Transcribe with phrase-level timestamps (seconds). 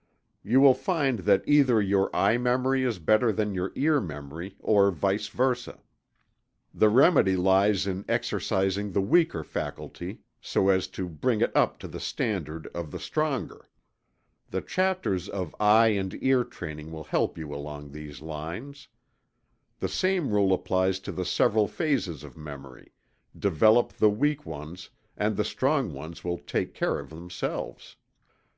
[0.50, 4.90] _You will find that either your eye memory is better than your ear memory, or
[4.90, 5.78] vice versa.
[6.72, 11.86] The remedy lies in exercising the weaker faculty, so as to bring it up to
[11.86, 13.68] the standard of the stronger.
[14.48, 18.88] The chapters of eye and ear training will help you along these lines.
[19.80, 22.94] The same rule applies to the several phases of memory
[23.38, 27.96] develop the weak ones, and the strong ones will take care of themselves.